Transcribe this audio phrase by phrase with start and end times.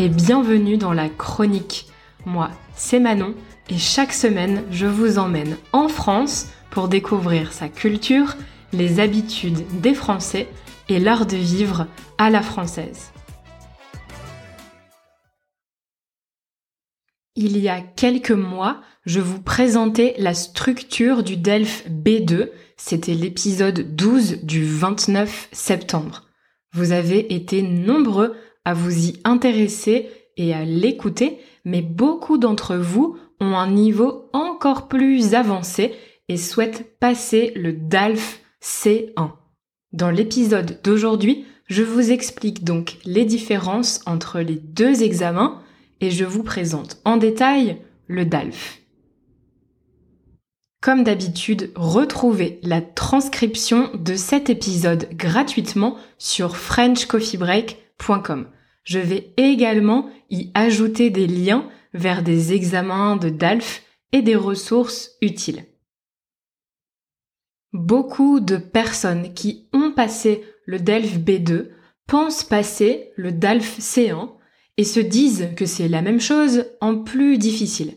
[0.00, 1.86] et bienvenue dans la chronique.
[2.24, 3.34] Moi, c'est Manon
[3.68, 8.34] et chaque semaine, je vous emmène en France pour découvrir sa culture,
[8.72, 10.48] les habitudes des Français
[10.88, 13.12] et l'art de vivre à la française.
[17.36, 22.48] Il y a quelques mois, je vous présentais la structure du DELF B2,
[22.78, 26.24] c'était l'épisode 12 du 29 septembre.
[26.72, 33.16] Vous avez été nombreux à vous y intéresser et à l'écouter, mais beaucoup d'entre vous
[33.40, 35.94] ont un niveau encore plus avancé
[36.28, 39.32] et souhaitent passer le DALF C1.
[39.92, 45.60] Dans l'épisode d'aujourd'hui, je vous explique donc les différences entre les deux examens
[46.00, 48.80] et je vous présente en détail le DALF.
[50.80, 57.89] Comme d'habitude, retrouvez la transcription de cet épisode gratuitement sur frenchcoffeebreak.com.
[58.82, 65.12] Je vais également y ajouter des liens vers des examens de DALF et des ressources
[65.20, 65.64] utiles.
[67.72, 71.68] Beaucoup de personnes qui ont passé le DELF B2
[72.06, 74.30] pensent passer le DALF C1
[74.76, 77.94] et se disent que c'est la même chose en plus difficile.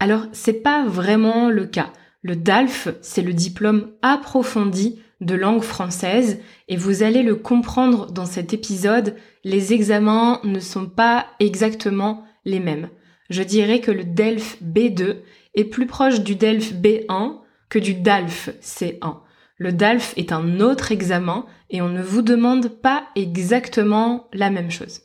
[0.00, 1.92] Alors, c'est pas vraiment le cas.
[2.22, 8.26] Le DALF, c'est le diplôme approfondi de langue française et vous allez le comprendre dans
[8.26, 12.88] cet épisode, les examens ne sont pas exactement les mêmes.
[13.30, 15.18] Je dirais que le DELF B2
[15.54, 17.36] est plus proche du DELF B1
[17.68, 19.18] que du DALF C1.
[19.56, 24.70] Le DALF est un autre examen et on ne vous demande pas exactement la même
[24.70, 25.02] chose.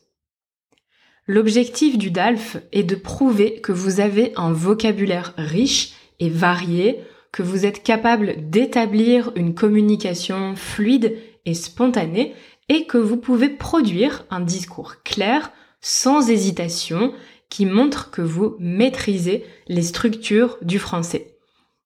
[1.25, 6.99] L'objectif du DALF est de prouver que vous avez un vocabulaire riche et varié,
[7.31, 12.33] que vous êtes capable d'établir une communication fluide et spontanée
[12.69, 17.13] et que vous pouvez produire un discours clair, sans hésitation,
[17.49, 21.37] qui montre que vous maîtrisez les structures du français.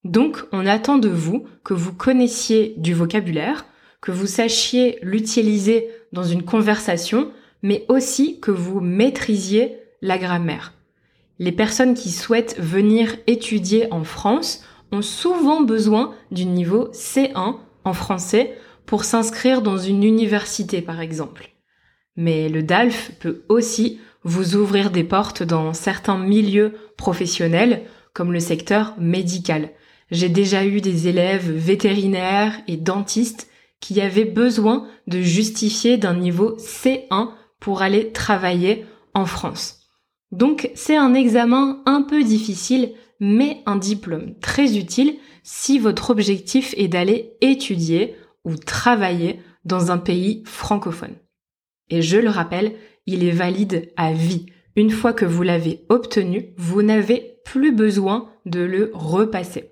[0.03, 3.65] Donc, on attend de vous que vous connaissiez du vocabulaire,
[3.99, 7.31] que vous sachiez l'utiliser dans une conversation,
[7.63, 10.73] mais aussi que vous maîtrisiez la grammaire.
[11.39, 17.93] Les personnes qui souhaitent venir étudier en France ont souvent besoin du niveau C1 en
[17.93, 21.49] français pour s'inscrire dans une université par exemple.
[22.15, 27.83] Mais le DALF peut aussi vous ouvrir des portes dans certains milieux professionnels
[28.13, 29.69] comme le secteur médical.
[30.09, 33.47] J'ai déjà eu des élèves vétérinaires et dentistes
[33.79, 39.76] qui avaient besoin de justifier d'un niveau C1 pour aller travailler en France.
[40.31, 46.73] Donc c'est un examen un peu difficile, mais un diplôme très utile si votre objectif
[46.77, 51.15] est d'aller étudier ou travailler dans un pays francophone.
[51.89, 52.73] Et je le rappelle,
[53.05, 54.45] il est valide à vie.
[54.75, 59.71] Une fois que vous l'avez obtenu, vous n'avez plus besoin de le repasser.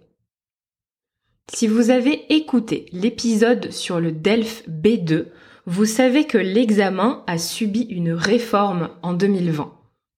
[1.53, 5.27] Si vous avez écouté l'épisode sur le DELF B2,
[5.67, 9.73] vous savez que l'examen a subi une réforme en 2020.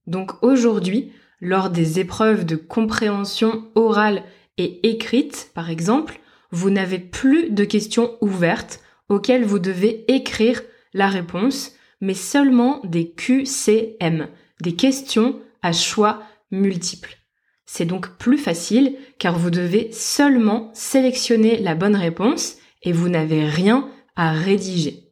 [0.07, 4.23] Donc aujourd'hui, lors des épreuves de compréhension orale
[4.57, 6.19] et écrite, par exemple,
[6.51, 8.79] vous n'avez plus de questions ouvertes
[9.09, 10.61] auxquelles vous devez écrire
[10.93, 14.27] la réponse, mais seulement des QCM,
[14.61, 17.17] des questions à choix multiples.
[17.65, 23.45] C'est donc plus facile car vous devez seulement sélectionner la bonne réponse et vous n'avez
[23.45, 25.06] rien à rédiger.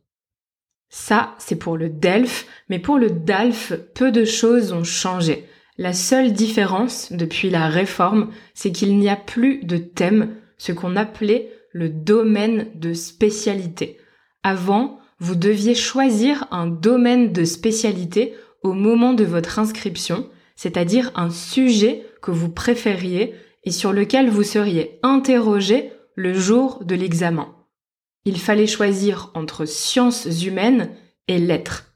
[0.98, 5.46] Ça, c'est pour le DELF, mais pour le DALF, peu de choses ont changé.
[5.78, 10.96] La seule différence depuis la réforme, c'est qu'il n'y a plus de thème, ce qu'on
[10.96, 13.98] appelait le domaine de spécialité.
[14.42, 21.30] Avant, vous deviez choisir un domaine de spécialité au moment de votre inscription, c'est-à-dire un
[21.30, 23.36] sujet que vous préfériez
[23.66, 27.55] et sur lequel vous seriez interrogé le jour de l'examen
[28.26, 30.90] il fallait choisir entre sciences humaines
[31.28, 31.94] et lettres.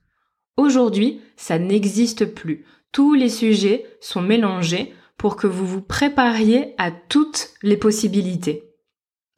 [0.57, 2.65] Aujourd'hui, ça n'existe plus.
[2.91, 8.63] Tous les sujets sont mélangés pour que vous vous prépariez à toutes les possibilités.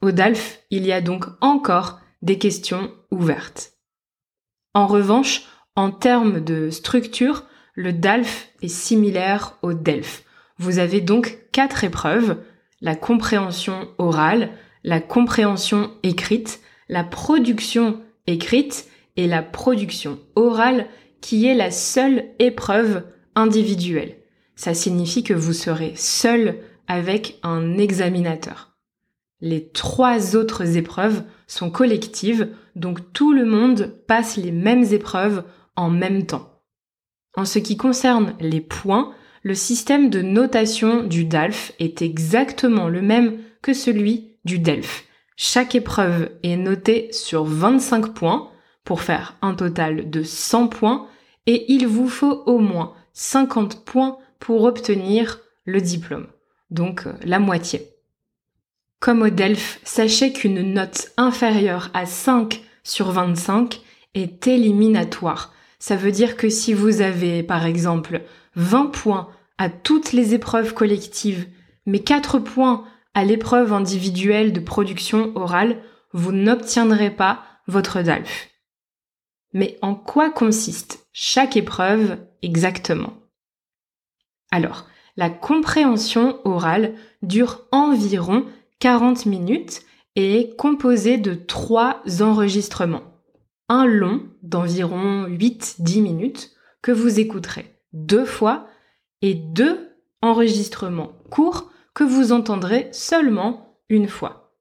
[0.00, 3.72] Au DALF, il y a donc encore des questions ouvertes.
[4.74, 5.42] En revanche,
[5.76, 10.24] en termes de structure, le DALF est similaire au DELF.
[10.58, 12.42] Vous avez donc quatre épreuves,
[12.80, 14.50] la compréhension orale,
[14.84, 16.60] la compréhension écrite,
[16.92, 18.86] la production écrite
[19.16, 20.88] et la production orale
[21.22, 23.04] qui est la seule épreuve
[23.34, 24.16] individuelle.
[24.56, 26.58] Ça signifie que vous serez seul
[26.88, 28.76] avec un examinateur.
[29.40, 35.44] Les trois autres épreuves sont collectives, donc tout le monde passe les mêmes épreuves
[35.76, 36.60] en même temps.
[37.36, 43.00] En ce qui concerne les points, le système de notation du DALF est exactement le
[43.00, 45.06] même que celui du DELF.
[45.36, 48.50] Chaque épreuve est notée sur 25 points
[48.84, 51.06] pour faire un total de 100 points
[51.46, 56.26] et il vous faut au moins 50 points pour obtenir le diplôme,
[56.70, 57.88] donc euh, la moitié.
[59.00, 63.80] Comme au DELF, sachez qu'une note inférieure à 5 sur 25
[64.14, 65.52] est éliminatoire.
[65.78, 68.22] Ça veut dire que si vous avez par exemple
[68.54, 71.46] 20 points à toutes les épreuves collectives,
[71.86, 75.82] mais 4 points à l'épreuve individuelle de production orale,
[76.12, 78.50] vous n'obtiendrez pas votre DALF.
[79.52, 83.14] Mais en quoi consiste chaque épreuve exactement?
[84.50, 84.86] Alors,
[85.16, 88.46] la compréhension orale dure environ
[88.78, 89.82] 40 minutes
[90.16, 93.02] et est composée de trois enregistrements.
[93.68, 96.50] Un long d'environ 8-10 minutes
[96.82, 98.66] que vous écouterez deux fois
[99.20, 104.54] et deux enregistrements courts que vous entendrez seulement une fois.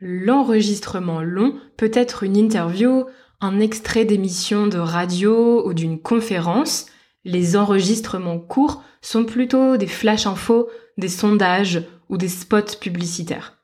[0.00, 3.04] L'enregistrement long peut être une interview,
[3.40, 6.86] un extrait d'émission de radio ou d'une conférence.
[7.24, 13.58] Les enregistrements courts sont plutôt des flash infos, des sondages ou des spots publicitaires.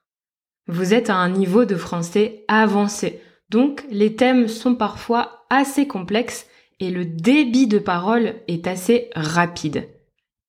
[0.67, 6.47] Vous êtes à un niveau de français avancé, donc les thèmes sont parfois assez complexes
[6.81, 9.89] et le débit de parole est assez rapide.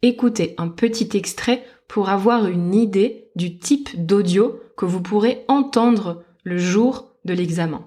[0.01, 6.23] Écoutez un petit extrait pour avoir une idée du type d'audio que vous pourrez entendre
[6.43, 7.85] le jour de l'examen.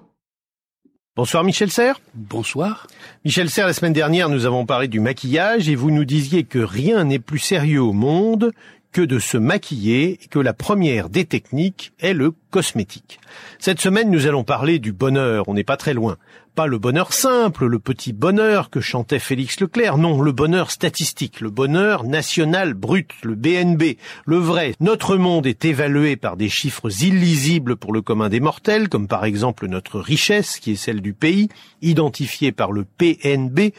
[1.15, 1.99] Bonsoir Michel Serre.
[2.13, 2.87] Bonsoir.
[3.25, 6.59] Michel Serre, la semaine dernière, nous avons parlé du maquillage et vous nous disiez que
[6.59, 8.51] rien n'est plus sérieux au monde
[8.91, 13.19] que de se maquiller et que la première des techniques est le cosmétique.
[13.59, 16.17] Cette semaine, nous allons parler du bonheur, on n'est pas très loin.
[16.55, 21.39] Pas le bonheur simple, le petit bonheur que chantait Félix Leclerc, non, le bonheur statistique,
[21.39, 24.73] le bonheur national brut, le BNB, le vrai.
[24.79, 29.25] Notre monde est évalué par des chiffres illisibles pour le commun des mortels, comme par
[29.25, 31.49] exemple notre richesse, qui est celle du pays,
[31.81, 33.71] identifiée par le PNB.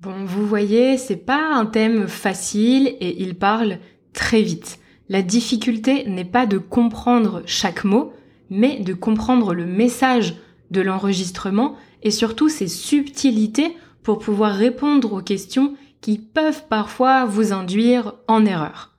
[0.00, 3.78] Bon, vous voyez, c'est pas un thème facile et il parle
[4.12, 4.78] très vite.
[5.08, 8.12] La difficulté n'est pas de comprendre chaque mot,
[8.50, 10.34] mais de comprendre le message
[10.70, 17.52] de l'enregistrement et surtout ses subtilités pour pouvoir répondre aux questions qui peuvent parfois vous
[17.52, 18.96] induire en erreur.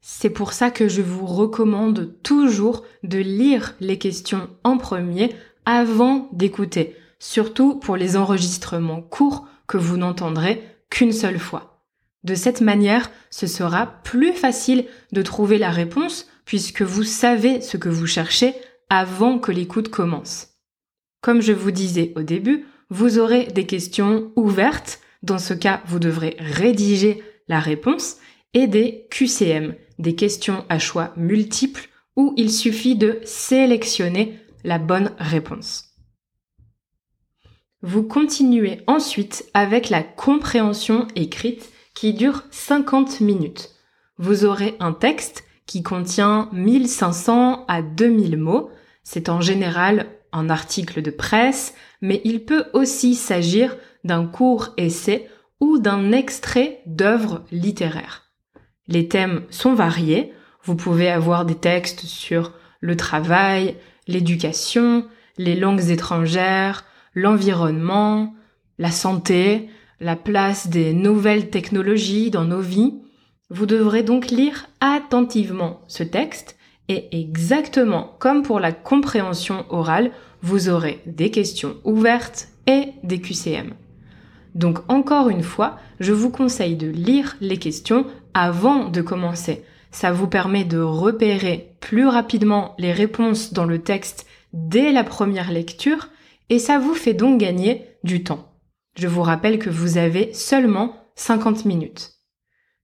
[0.00, 6.28] C'est pour ça que je vous recommande toujours de lire les questions en premier avant
[6.32, 11.73] d'écouter, surtout pour les enregistrements courts que vous n'entendrez qu'une seule fois.
[12.24, 17.76] De cette manière, ce sera plus facile de trouver la réponse puisque vous savez ce
[17.76, 18.54] que vous cherchez
[18.88, 20.48] avant que l'écoute commence.
[21.20, 25.98] Comme je vous disais au début, vous aurez des questions ouvertes, dans ce cas vous
[25.98, 28.16] devrez rédiger la réponse,
[28.52, 35.12] et des QCM, des questions à choix multiples où il suffit de sélectionner la bonne
[35.18, 35.90] réponse.
[37.82, 43.70] Vous continuez ensuite avec la compréhension écrite qui dure 50 minutes.
[44.18, 48.70] Vous aurez un texte qui contient 1500 à 2000 mots.
[49.02, 55.28] C'est en général un article de presse, mais il peut aussi s'agir d'un court essai
[55.60, 58.24] ou d'un extrait d'œuvres littéraires.
[58.86, 60.32] Les thèmes sont variés.
[60.62, 63.76] Vous pouvez avoir des textes sur le travail,
[64.06, 65.06] l'éducation,
[65.38, 68.34] les langues étrangères, l'environnement,
[68.78, 69.70] la santé,
[70.00, 72.94] la place des nouvelles technologies dans nos vies,
[73.50, 76.56] vous devrez donc lire attentivement ce texte
[76.88, 80.10] et exactement comme pour la compréhension orale,
[80.42, 83.72] vous aurez des questions ouvertes et des QCM.
[84.54, 89.64] Donc encore une fois, je vous conseille de lire les questions avant de commencer.
[89.90, 95.52] Ça vous permet de repérer plus rapidement les réponses dans le texte dès la première
[95.52, 96.08] lecture
[96.50, 98.53] et ça vous fait donc gagner du temps.
[98.96, 102.12] Je vous rappelle que vous avez seulement 50 minutes.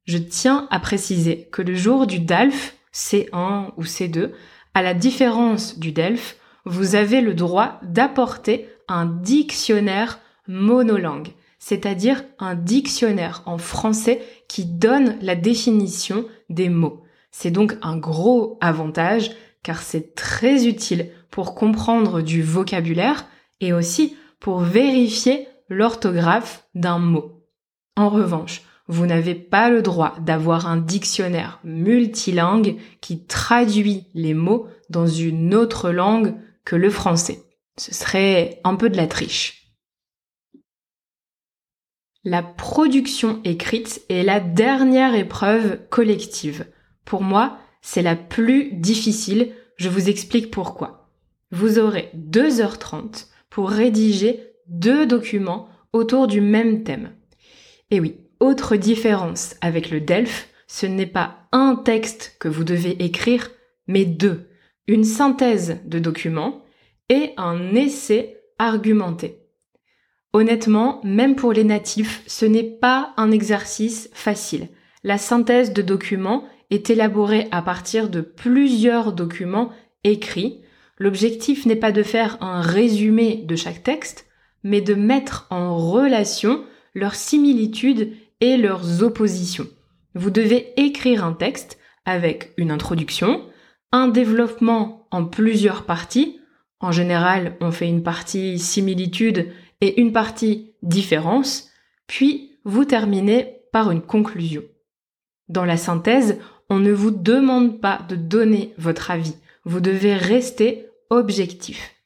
[0.07, 4.33] Je tiens à préciser que le jour du DALF, C1 ou C2,
[4.75, 12.55] à la différence du DELF, vous avez le droit d'apporter un dictionnaire monolangue, c'est-à-dire un
[12.55, 17.02] dictionnaire en français qui donne la définition des mots.
[17.31, 19.31] C'est donc un gros avantage
[19.62, 23.26] car c'est très utile pour comprendre du vocabulaire
[23.61, 27.46] et aussi pour vérifier l'orthographe d'un mot.
[27.96, 34.66] En revanche, vous n'avez pas le droit d'avoir un dictionnaire multilingue qui traduit les mots
[34.90, 36.34] dans une autre langue
[36.64, 37.44] que le français.
[37.78, 39.76] Ce serait un peu de la triche.
[42.24, 46.66] La production écrite est la dernière épreuve collective.
[47.04, 49.52] Pour moi, c'est la plus difficile.
[49.76, 51.08] Je vous explique pourquoi.
[51.50, 57.10] Vous aurez 2h30 pour rédiger deux documents autour du même thème.
[57.90, 63.04] Et oui, autre différence avec le DELF, ce n'est pas un texte que vous devez
[63.04, 63.50] écrire,
[63.86, 64.48] mais deux.
[64.86, 66.64] Une synthèse de documents
[67.08, 69.40] et un essai argumenté.
[70.32, 74.68] Honnêtement, même pour les natifs, ce n'est pas un exercice facile.
[75.02, 79.70] La synthèse de documents est élaborée à partir de plusieurs documents
[80.04, 80.60] écrits.
[80.98, 84.29] L'objectif n'est pas de faire un résumé de chaque texte,
[84.62, 86.64] mais de mettre en relation
[86.95, 89.67] leurs similitudes et leurs oppositions.
[90.14, 93.45] Vous devez écrire un texte avec une introduction,
[93.93, 96.40] un développement en plusieurs parties.
[96.81, 99.49] En général, on fait une partie similitude
[99.81, 101.71] et une partie différence,
[102.07, 104.62] puis vous terminez par une conclusion.
[105.49, 106.38] Dans la synthèse,
[106.69, 112.00] on ne vous demande pas de donner votre avis, vous devez rester objectif.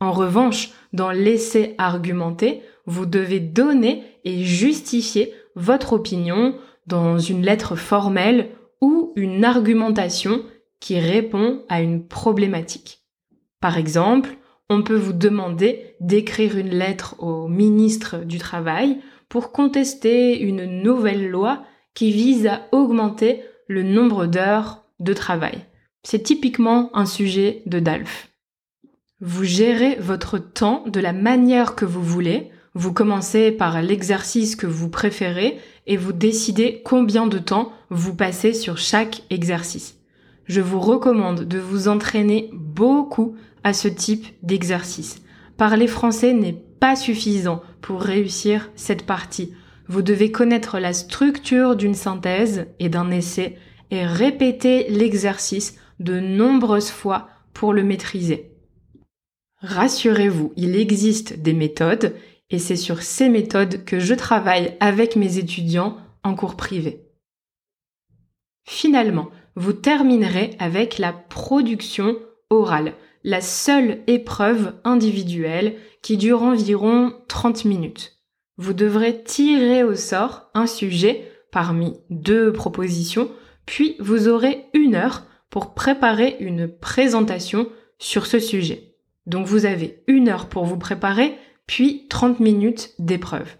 [0.00, 7.76] En revanche, dans l'essai argumenté, vous devez donner et justifier votre opinion dans une lettre
[7.76, 8.50] formelle
[8.80, 10.42] ou une argumentation
[10.80, 13.00] qui répond à une problématique.
[13.60, 14.36] Par exemple,
[14.68, 18.98] on peut vous demander d'écrire une lettre au ministre du Travail
[19.28, 25.64] pour contester une nouvelle loi qui vise à augmenter le nombre d'heures de travail.
[26.02, 28.28] C'est typiquement un sujet de DALF.
[29.22, 32.50] Vous gérez votre temps de la manière que vous voulez.
[32.74, 38.52] Vous commencez par l'exercice que vous préférez et vous décidez combien de temps vous passez
[38.52, 39.96] sur chaque exercice.
[40.44, 45.22] Je vous recommande de vous entraîner beaucoup à ce type d'exercice.
[45.56, 49.54] Parler français n'est pas suffisant pour réussir cette partie.
[49.88, 53.56] Vous devez connaître la structure d'une synthèse et d'un essai
[53.90, 58.52] et répéter l'exercice de nombreuses fois pour le maîtriser.
[59.66, 62.14] Rassurez-vous, il existe des méthodes
[62.50, 67.02] et c'est sur ces méthodes que je travaille avec mes étudiants en cours privé.
[68.64, 72.16] Finalement, vous terminerez avec la production
[72.48, 72.94] orale
[73.24, 78.20] la seule épreuve individuelle qui dure environ 30 minutes.
[78.58, 83.32] Vous devrez tirer au sort un sujet parmi deux propositions,
[83.66, 87.68] puis vous aurez une heure pour préparer une présentation
[87.98, 88.95] sur ce sujet.
[89.26, 93.56] Donc vous avez une heure pour vous préparer, puis 30 minutes d'épreuve.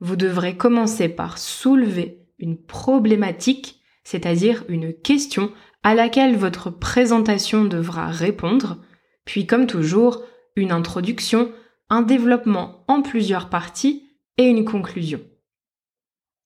[0.00, 5.52] Vous devrez commencer par soulever une problématique, c'est-à-dire une question
[5.82, 8.78] à laquelle votre présentation devra répondre,
[9.24, 10.22] puis comme toujours,
[10.56, 11.52] une introduction,
[11.88, 14.04] un développement en plusieurs parties
[14.38, 15.20] et une conclusion.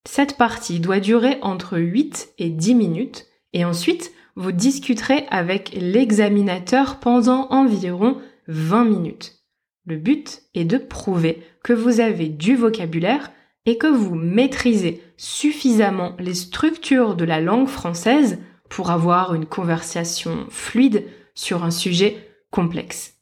[0.06, 6.98] Cette partie doit durer entre 8 et 10 minutes et ensuite vous discuterez avec l'examinateur
[6.98, 9.44] pendant environ 20 minutes.
[9.86, 13.30] Le but est de prouver que vous avez du vocabulaire
[13.66, 20.46] et que vous maîtrisez suffisamment les structures de la langue française pour avoir une conversation
[20.50, 22.16] fluide sur un sujet
[22.50, 23.16] complexe.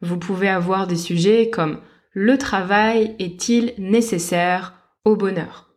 [0.00, 1.80] Vous pouvez avoir des sujets comme
[2.12, 4.74] le travail est-il nécessaire
[5.04, 5.70] au bonheur?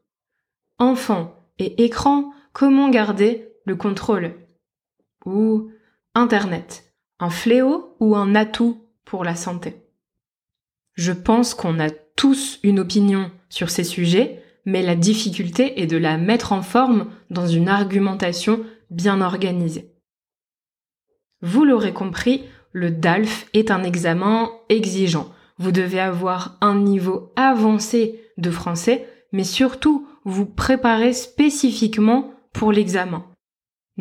[0.77, 4.33] Enfant et écran, comment garder le contrôle?
[5.25, 5.71] Ou
[6.15, 6.90] Internet,
[7.21, 9.75] un fléau ou un atout pour la santé
[10.95, 15.97] Je pense qu'on a tous une opinion sur ces sujets, mais la difficulté est de
[15.97, 19.93] la mettre en forme dans une argumentation bien organisée.
[21.41, 25.31] Vous l'aurez compris, le DALF est un examen exigeant.
[25.57, 33.30] Vous devez avoir un niveau avancé de français, mais surtout vous préparer spécifiquement pour l'examen.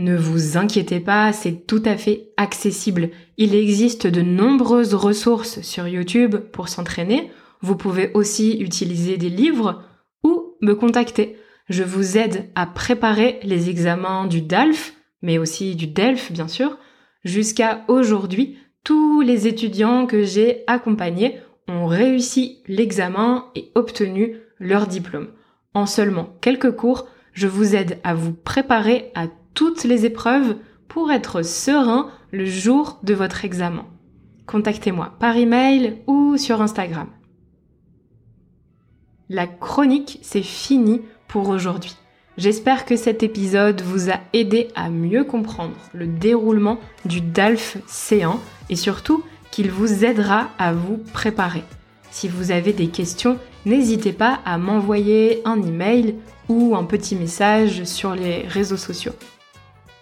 [0.01, 3.11] Ne vous inquiétez pas, c'est tout à fait accessible.
[3.37, 7.31] Il existe de nombreuses ressources sur YouTube pour s'entraîner.
[7.61, 9.83] Vous pouvez aussi utiliser des livres
[10.25, 11.37] ou me contacter.
[11.69, 16.79] Je vous aide à préparer les examens du DALF, mais aussi du DELF bien sûr,
[17.25, 21.39] Jusqu'à aujourd'hui, tous les étudiants que j'ai accompagnés
[21.69, 25.29] ont réussi l'examen et obtenu leur diplôme.
[25.75, 30.57] En seulement quelques cours, je vous aide à vous préparer à toutes les épreuves
[30.89, 33.87] pour être serein le jour de votre examen.
[34.47, 37.07] Contactez-moi par email ou sur Instagram.
[39.29, 41.95] La chronique, c'est fini pour aujourd'hui.
[42.37, 48.39] J'espère que cet épisode vous a aidé à mieux comprendre le déroulement du DALF C1
[48.71, 51.63] et surtout qu'il vous aidera à vous préparer.
[52.11, 56.17] Si vous avez des questions, n'hésitez pas à m'envoyer un email
[56.49, 59.13] ou un petit message sur les réseaux sociaux.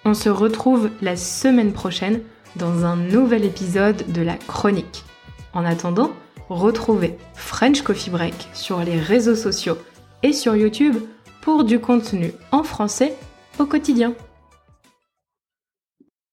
[0.05, 2.21] On se retrouve la semaine prochaine
[2.57, 5.05] dans un nouvel épisode de la chronique.
[5.53, 6.13] En attendant,
[6.49, 9.79] retrouvez French Coffee Break sur les réseaux sociaux
[10.23, 10.97] et sur YouTube
[11.41, 13.15] pour du contenu en français
[13.59, 14.15] au quotidien.